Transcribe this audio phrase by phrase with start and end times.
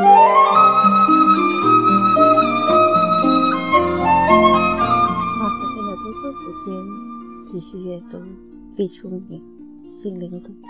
[0.00, 0.06] 马
[5.50, 6.72] 思君的读书时间，
[7.52, 8.18] 继续阅读
[8.74, 9.42] 毕淑敏
[9.84, 10.66] 心灵独白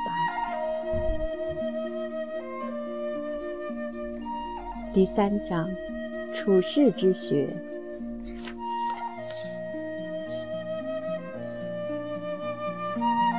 [4.93, 5.68] 第三章：
[6.34, 7.56] 处世之学。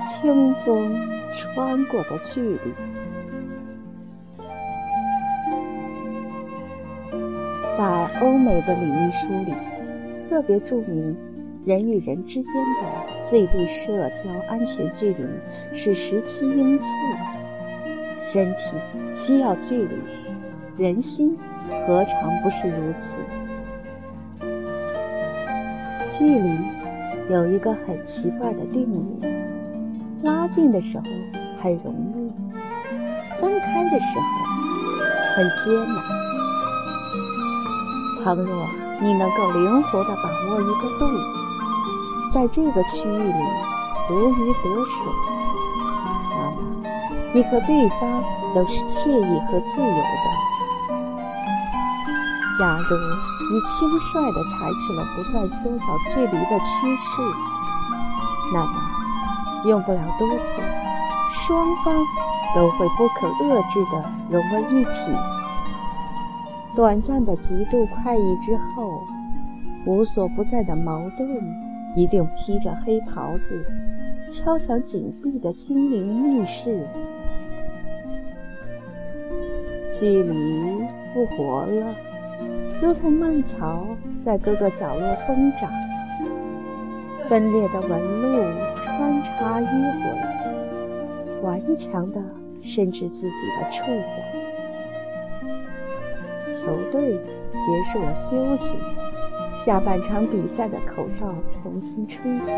[0.07, 0.95] 清风
[1.33, 2.59] 穿过的距离，
[7.81, 7.87] 在
[8.21, 9.55] 欧美的礼仪书里，
[10.29, 11.17] 特别注明
[11.65, 15.25] 人与人之间的最低社交安全距离
[15.73, 16.87] 是十七英寸。
[18.21, 18.75] 身体
[19.11, 19.95] 需要距离，
[20.77, 21.35] 人心
[21.87, 23.17] 何尝不是如此？
[26.11, 26.59] 距离
[27.32, 29.25] 有一个很奇怪的定义。
[30.21, 31.04] 拉近的时候
[31.59, 32.31] 很容易，
[33.41, 34.21] 分开的时候
[35.33, 36.30] 很艰难。
[38.23, 38.67] 倘若
[39.02, 41.05] 你能够灵活地把握一个度，
[42.31, 43.33] 在这个区域里
[44.09, 44.95] 如鱼得水，
[46.30, 46.58] 那么
[47.33, 50.25] 你和对方都是惬意和自由的。
[52.59, 52.95] 假如
[53.52, 57.22] 你轻率地采取了不断缩小距离的趋势，
[58.53, 58.73] 那么。
[59.63, 60.59] 用不了多久，
[61.45, 61.94] 双方
[62.56, 64.91] 都会不可遏制地融为一体。
[66.75, 69.03] 短暂的极度快意之后，
[69.86, 71.28] 无所不在的矛盾
[71.95, 73.66] 一定披着黑袍子，
[74.31, 76.88] 敲响紧闭的心灵密室。
[79.94, 81.94] 距离复活了，
[82.81, 83.85] 如同蔓草
[84.23, 85.69] 在各个角落疯长，
[87.28, 88.44] 分裂的纹路。
[88.83, 89.63] 穿插迂
[90.02, 92.19] 回，顽强的
[92.61, 94.17] 伸直自己的触角。
[96.47, 97.20] 球队
[97.52, 98.75] 结束了休息，
[99.53, 102.56] 下半场比赛的口哨重新吹响。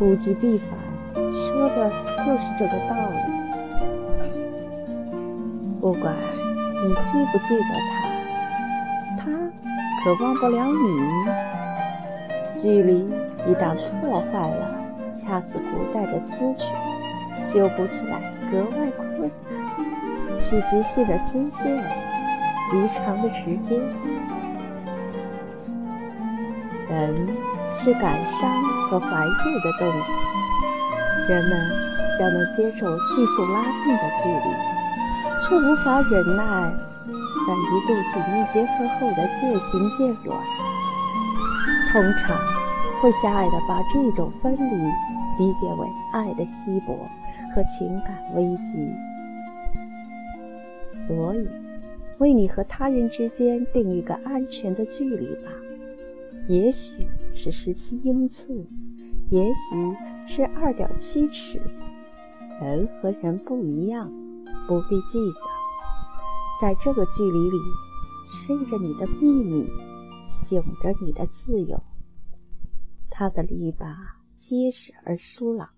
[0.00, 0.70] 物极必反，
[1.14, 1.90] 说的
[2.24, 3.18] 就是这个道理。
[5.80, 6.14] 不管
[6.84, 7.64] 你记不记得
[9.18, 9.24] 他，他
[10.04, 10.78] 可忘不了你。
[12.56, 13.08] 距离
[13.46, 14.76] 一旦破坏了。
[15.12, 16.66] 恰似古代的丝曲，
[17.38, 21.66] 修补起来格外困难，是极细的丝线，
[22.70, 23.76] 极长的时间。
[26.88, 27.26] 人
[27.74, 30.02] 是感伤和怀旧的动物，
[31.28, 31.52] 人们
[32.16, 34.54] 较能接受迅速拉近的距离，
[35.42, 36.42] 却无法忍耐
[37.46, 40.32] 在一度紧密结合后的渐行渐远。
[41.92, 42.36] 通常
[43.02, 44.90] 会狭隘地把这种分离。
[45.38, 46.92] 理解为爱的稀薄
[47.54, 48.94] 和情感危机，
[51.06, 51.48] 所以
[52.20, 55.50] 为你和他人之间定一个安全的距离吧。
[56.48, 56.92] 也许
[57.32, 58.66] 是十七英寸，
[59.30, 61.60] 也许是二点七尺。
[62.60, 64.10] 人和人不一样，
[64.68, 65.40] 不必计较。
[66.60, 67.56] 在这个距离里，
[68.30, 69.66] 睡着你的秘密，
[70.28, 71.82] 醒着你的自由。
[73.10, 73.94] 他的篱笆。
[74.40, 75.68] 结实而疏朗，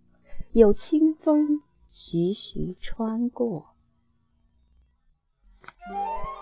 [0.52, 3.71] 有清风徐徐穿过。
[5.84, 6.41] Música